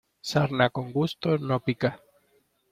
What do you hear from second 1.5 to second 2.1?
pica.